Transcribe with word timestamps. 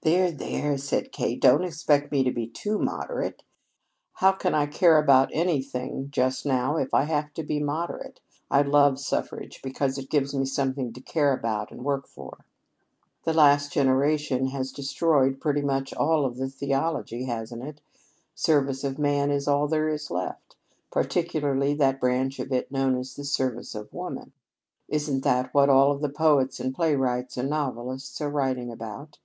"There, 0.00 0.30
there," 0.30 0.78
said 0.78 1.12
Kate, 1.12 1.38
"don't 1.38 1.64
expect 1.64 2.10
me 2.10 2.24
to 2.24 2.30
be 2.32 2.46
too 2.46 2.78
moderate. 2.78 3.42
How 4.14 4.32
can 4.32 4.54
I 4.54 4.64
care 4.64 4.96
about 4.96 5.28
anything 5.34 6.08
just 6.10 6.46
now 6.46 6.78
if 6.78 6.94
I 6.94 7.02
have 7.04 7.34
to 7.34 7.42
be 7.42 7.60
moderate? 7.60 8.20
I 8.50 8.62
love 8.62 8.98
suffrage 8.98 9.60
because 9.62 9.98
it 9.98 10.08
gives 10.08 10.34
me 10.34 10.46
something 10.46 10.94
to 10.94 11.02
care 11.02 11.34
about 11.34 11.70
and 11.70 11.80
to 11.80 11.84
work 11.84 12.08
for. 12.08 12.46
The 13.24 13.34
last 13.34 13.70
generation 13.70 14.46
has 14.46 14.72
destroyed 14.72 15.42
pretty 15.42 15.60
much 15.60 15.92
all 15.92 16.24
of 16.24 16.38
the 16.38 16.48
theology, 16.48 17.24
hasn't 17.26 17.62
it? 17.62 17.82
Service 18.34 18.82
of 18.82 18.98
man 18.98 19.30
is 19.30 19.46
all 19.46 19.68
there 19.68 19.90
is 19.90 20.10
left 20.10 20.56
particularly 20.90 21.74
that 21.74 22.00
branch 22.00 22.38
of 22.38 22.50
it 22.50 22.72
known 22.72 22.96
as 22.96 23.14
the 23.14 23.24
service 23.24 23.74
of 23.74 23.92
woman. 23.92 24.32
Isn't 24.88 25.20
that 25.24 25.52
what 25.52 25.68
all 25.68 25.90
of 25.92 26.00
the 26.00 26.08
poets 26.08 26.60
and 26.60 26.74
playwrights 26.74 27.36
and 27.36 27.50
novelists 27.50 28.22
are 28.22 28.30
writing 28.30 28.72
about? 28.72 29.18